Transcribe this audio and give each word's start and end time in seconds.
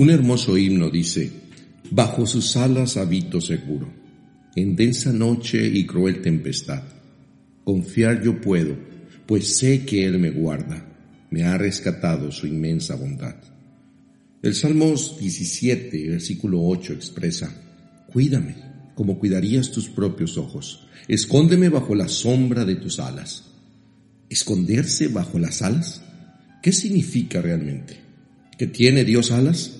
Un 0.00 0.08
hermoso 0.08 0.56
himno 0.56 0.88
dice, 0.88 1.30
Bajo 1.90 2.24
sus 2.24 2.56
alas 2.56 2.96
habito 2.96 3.38
seguro, 3.38 3.92
en 4.56 4.74
densa 4.74 5.12
noche 5.12 5.66
y 5.66 5.84
cruel 5.84 6.22
tempestad. 6.22 6.84
Confiar 7.64 8.22
yo 8.22 8.40
puedo, 8.40 8.78
pues 9.26 9.58
sé 9.58 9.84
que 9.84 10.06
Él 10.06 10.18
me 10.18 10.30
guarda, 10.30 10.86
me 11.30 11.42
ha 11.44 11.58
rescatado 11.58 12.32
su 12.32 12.46
inmensa 12.46 12.94
bondad. 12.94 13.36
El 14.40 14.54
Salmos 14.54 15.18
17, 15.20 16.08
versículo 16.08 16.62
8 16.62 16.94
expresa, 16.94 17.54
Cuídame 18.10 18.56
como 18.94 19.18
cuidarías 19.18 19.70
tus 19.70 19.90
propios 19.90 20.38
ojos, 20.38 20.86
escóndeme 21.08 21.68
bajo 21.68 21.94
la 21.94 22.08
sombra 22.08 22.64
de 22.64 22.76
tus 22.76 23.00
alas. 23.00 23.50
¿Esconderse 24.30 25.08
bajo 25.08 25.38
las 25.38 25.60
alas? 25.60 26.00
¿Qué 26.62 26.72
significa 26.72 27.42
realmente? 27.42 27.98
¿Que 28.56 28.66
tiene 28.66 29.04
Dios 29.04 29.30
alas? 29.30 29.76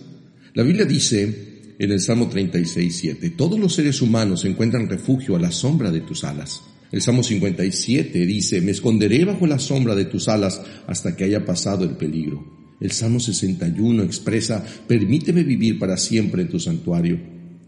La 0.55 0.65
Biblia 0.65 0.85
dice 0.85 1.75
en 1.79 1.93
el 1.93 2.01
Salmo 2.01 2.29
36, 2.29 2.97
7, 2.97 3.31
todos 3.31 3.59
los 3.59 3.75
seres 3.75 4.03
humanos 4.03 4.45
encuentran 4.45 4.89
refugio 4.89 5.37
a 5.37 5.39
la 5.39 5.53
sombra 5.53 5.91
de 5.91 6.01
tus 6.01 6.25
alas. 6.25 6.61
El 6.91 7.01
Salmo 7.01 7.23
57 7.23 8.27
dice, 8.27 8.61
me 8.61 8.73
esconderé 8.73 9.25
bajo 9.25 9.47
la 9.47 9.61
sombra 9.61 9.95
de 9.95 10.07
tus 10.07 10.29
alas 10.29 10.61
hasta 10.89 11.15
que 11.15 11.25
haya 11.25 11.45
pasado 11.45 11.85
el 11.85 11.97
peligro. 11.97 12.77
El 12.81 12.91
Salmo 12.91 13.21
61 13.21 14.03
expresa, 14.03 14.65
permíteme 14.89 15.45
vivir 15.45 15.79
para 15.79 15.97
siempre 15.97 16.43
en 16.43 16.49
tu 16.49 16.59
santuario, 16.59 17.19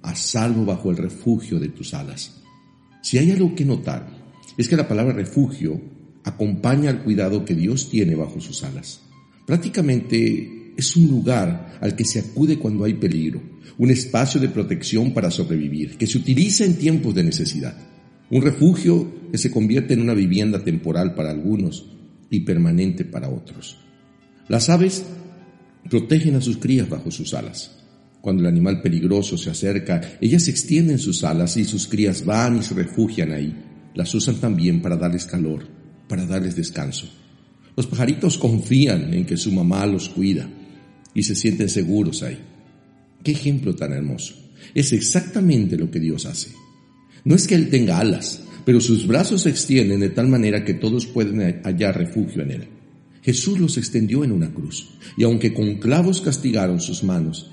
a 0.02 0.16
salvo 0.16 0.64
bajo 0.64 0.90
el 0.90 0.96
refugio 0.96 1.60
de 1.60 1.68
tus 1.68 1.94
alas. 1.94 2.42
Si 3.02 3.18
hay 3.18 3.30
algo 3.30 3.54
que 3.54 3.64
notar, 3.64 4.08
es 4.58 4.68
que 4.68 4.76
la 4.76 4.88
palabra 4.88 5.12
refugio 5.12 5.80
acompaña 6.24 6.90
al 6.90 7.04
cuidado 7.04 7.44
que 7.44 7.54
Dios 7.54 7.88
tiene 7.88 8.16
bajo 8.16 8.40
sus 8.40 8.64
alas. 8.64 9.00
Prácticamente 9.46 10.61
es 10.76 10.96
un 10.96 11.08
lugar 11.08 11.78
al 11.80 11.94
que 11.94 12.04
se 12.04 12.20
acude 12.20 12.58
cuando 12.58 12.84
hay 12.84 12.94
peligro, 12.94 13.42
un 13.78 13.90
espacio 13.90 14.40
de 14.40 14.48
protección 14.48 15.12
para 15.12 15.30
sobrevivir, 15.30 15.96
que 15.96 16.06
se 16.06 16.18
utiliza 16.18 16.64
en 16.64 16.76
tiempos 16.76 17.14
de 17.14 17.24
necesidad, 17.24 17.76
un 18.30 18.42
refugio 18.42 19.30
que 19.30 19.38
se 19.38 19.50
convierte 19.50 19.94
en 19.94 20.00
una 20.00 20.14
vivienda 20.14 20.62
temporal 20.62 21.14
para 21.14 21.30
algunos 21.30 21.86
y 22.30 22.40
permanente 22.40 23.04
para 23.04 23.28
otros. 23.28 23.78
Las 24.48 24.70
aves 24.70 25.04
protegen 25.88 26.36
a 26.36 26.40
sus 26.40 26.58
crías 26.58 26.88
bajo 26.88 27.10
sus 27.10 27.34
alas. 27.34 27.78
Cuando 28.20 28.42
el 28.42 28.48
animal 28.48 28.80
peligroso 28.80 29.36
se 29.36 29.50
acerca, 29.50 30.00
ellas 30.20 30.46
extienden 30.48 30.98
sus 30.98 31.24
alas 31.24 31.56
y 31.56 31.64
sus 31.64 31.88
crías 31.88 32.24
van 32.24 32.58
y 32.58 32.62
se 32.62 32.74
refugian 32.74 33.32
ahí. 33.32 33.54
Las 33.94 34.14
usan 34.14 34.36
también 34.36 34.80
para 34.80 34.96
darles 34.96 35.26
calor, 35.26 35.66
para 36.08 36.24
darles 36.24 36.54
descanso. 36.54 37.08
Los 37.76 37.86
pajaritos 37.86 38.38
confían 38.38 39.12
en 39.12 39.26
que 39.26 39.36
su 39.36 39.50
mamá 39.50 39.84
los 39.86 40.08
cuida 40.08 40.48
y 41.14 41.22
se 41.22 41.34
sienten 41.34 41.68
seguros 41.68 42.22
ahí. 42.22 42.38
Qué 43.22 43.32
ejemplo 43.32 43.74
tan 43.74 43.92
hermoso. 43.92 44.34
Es 44.74 44.92
exactamente 44.92 45.76
lo 45.76 45.90
que 45.90 46.00
Dios 46.00 46.26
hace. 46.26 46.50
No 47.24 47.34
es 47.34 47.46
que 47.46 47.54
Él 47.54 47.70
tenga 47.70 47.98
alas, 47.98 48.42
pero 48.64 48.80
sus 48.80 49.06
brazos 49.06 49.42
se 49.42 49.50
extienden 49.50 50.00
de 50.00 50.10
tal 50.10 50.28
manera 50.28 50.64
que 50.64 50.74
todos 50.74 51.06
pueden 51.06 51.62
hallar 51.62 51.96
refugio 51.96 52.42
en 52.42 52.50
Él. 52.50 52.68
Jesús 53.22 53.60
los 53.60 53.78
extendió 53.78 54.24
en 54.24 54.32
una 54.32 54.52
cruz, 54.52 54.90
y 55.16 55.22
aunque 55.22 55.54
con 55.54 55.76
clavos 55.76 56.20
castigaron 56.20 56.80
sus 56.80 57.04
manos, 57.04 57.50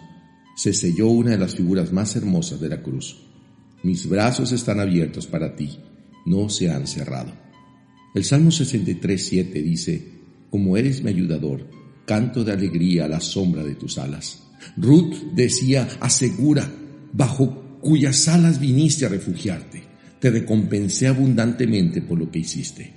se 0.56 0.74
selló 0.74 1.08
una 1.08 1.32
de 1.32 1.38
las 1.38 1.56
figuras 1.56 1.94
más 1.94 2.16
hermosas 2.16 2.60
de 2.60 2.70
la 2.70 2.82
cruz. 2.82 3.18
Mis 3.84 4.10
brazos 4.10 4.52
están 4.52 4.80
abiertos 4.80 5.28
para 5.28 5.56
ti, 5.56 5.78
no 6.26 6.50
se 6.50 6.70
han 6.70 6.88
cerrado. 6.88 7.32
El 8.16 8.24
Salmo 8.24 8.50
63, 8.50 9.24
7 9.24 9.62
dice, 9.62 10.08
Como 10.50 10.76
eres 10.76 11.04
mi 11.04 11.12
ayudador, 11.12 11.70
canto 12.10 12.44
de 12.44 12.54
alegría 12.54 13.06
a 13.06 13.08
la 13.08 13.20
sombra 13.20 13.64
de 13.64 13.76
tus 13.76 14.00
alas. 14.00 14.42
Ruth 14.78 15.14
decía, 15.36 15.88
asegura, 16.00 16.68
bajo 17.14 17.78
cuyas 17.82 18.28
alas 18.28 18.60
viniste 18.60 19.06
a 19.06 19.10
refugiarte, 19.10 19.84
te 20.20 20.32
recompensé 20.32 21.06
abundantemente 21.06 22.02
por 22.02 22.18
lo 22.18 22.32
que 22.32 22.40
hiciste. 22.40 22.94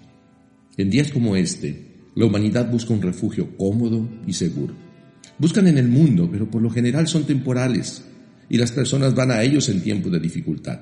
En 0.78 0.88
días 0.88 1.10
como 1.10 1.36
este, 1.36 2.06
la 2.14 2.24
humanidad 2.24 2.72
busca 2.72 2.94
un 2.94 3.02
refugio 3.02 3.54
cómodo 3.58 4.08
y 4.26 4.32
seguro. 4.32 4.72
Buscan 5.36 5.66
en 5.66 5.76
el 5.76 5.88
mundo, 5.88 6.30
pero 6.32 6.50
por 6.50 6.62
lo 6.62 6.70
general 6.70 7.06
son 7.06 7.26
temporales, 7.26 8.02
y 8.48 8.56
las 8.56 8.72
personas 8.72 9.14
van 9.14 9.30
a 9.30 9.42
ellos 9.42 9.68
en 9.68 9.82
tiempos 9.82 10.10
de 10.10 10.20
dificultad, 10.20 10.80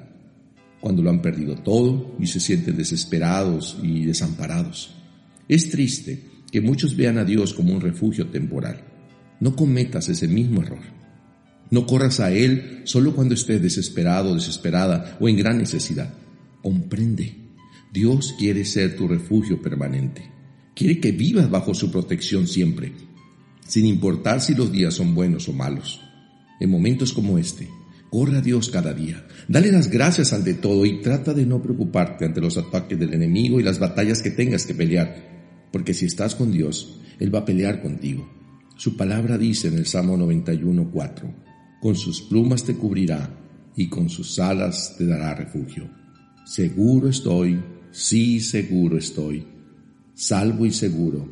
cuando 0.81 1.03
lo 1.03 1.11
han 1.11 1.21
perdido 1.21 1.57
todo 1.57 2.15
y 2.21 2.29
se 2.29 2.39
sienten 2.39 2.77
desesperados 2.77 3.77
y 3.83 4.05
desamparados. 4.05 4.95
Es 5.49 5.69
triste 5.69 6.30
que 6.51 6.61
muchos 6.61 6.97
vean 6.97 7.19
a 7.19 7.25
Dios 7.25 7.55
como 7.55 7.75
un 7.75 7.81
refugio 7.81 8.29
temporal. 8.29 8.85
No 9.41 9.57
cometas 9.57 10.09
ese 10.09 10.29
mismo 10.29 10.63
error. 10.63 10.83
No 11.71 11.87
corras 11.87 12.21
a 12.21 12.33
Él 12.33 12.83
solo 12.85 13.15
cuando 13.15 13.35
estés 13.35 13.63
desesperado, 13.63 14.35
desesperada 14.35 15.17
o 15.21 15.29
en 15.29 15.37
gran 15.37 15.59
necesidad. 15.59 16.13
Comprende. 16.63 17.37
Dios 17.93 18.35
quiere 18.39 18.65
ser 18.65 18.97
tu 18.97 19.09
refugio 19.09 19.63
permanente. 19.63 20.31
Quiere 20.75 21.01
que 21.01 21.13
vivas 21.13 21.51
bajo 21.51 21.75
su 21.75 21.91
protección 21.91 22.47
siempre, 22.47 22.93
sin 23.67 23.87
importar 23.87 24.41
si 24.41 24.55
los 24.55 24.73
días 24.73 24.95
son 24.95 25.15
buenos 25.15 25.49
o 25.49 25.53
malos. 25.53 26.01
En 26.61 26.71
momentos 26.71 27.13
como 27.13 27.39
este, 27.39 27.69
corre 28.11 28.39
a 28.39 28.41
Dios 28.41 28.71
cada 28.71 28.93
día. 28.93 29.27
Dale 29.49 29.73
las 29.73 29.91
gracias 29.91 30.33
ante 30.33 30.55
todo 30.55 30.85
y 30.87 31.01
trata 31.01 31.33
de 31.35 31.47
no 31.47 31.63
preocuparte 31.63 32.25
ante 32.25 32.41
los 32.41 32.59
ataques 32.59 32.99
del 32.99 33.15
enemigo 33.15 33.61
y 33.61 33.63
las 33.63 33.79
batallas 33.79 34.23
que 34.23 34.31
tengas 34.31 34.67
que 34.67 34.75
pelear 34.75 35.40
porque 35.73 35.95
si 35.95 36.07
estás 36.07 36.35
con 36.35 36.53
Dios, 36.53 36.99
Él 37.19 37.35
va 37.35 37.41
a 37.41 37.45
pelear 37.45 37.83
contigo. 37.83 38.29
Su 38.77 38.97
palabra 38.97 39.37
dice 39.37 39.69
en 39.69 39.75
el 39.75 39.87
Salmo 39.87 40.17
91.4, 40.17 41.35
con 41.81 41.97
sus 41.97 42.23
plumas 42.23 42.65
te 42.65 42.75
cubrirá 42.75 43.37
y 43.77 43.89
con 43.89 44.09
sus 44.09 44.39
alas 44.39 44.95
te 44.97 45.07
dará 45.07 45.35
refugio. 45.35 45.89
Seguro 46.45 47.09
estoy, 47.09 47.63
sí 47.91 48.41
seguro 48.41 48.99
estoy, 48.99 49.47
salvo 50.15 50.67
y 50.67 50.73
seguro, 50.73 51.29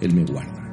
Él 0.00 0.14
me 0.14 0.24
guarda. 0.24 0.63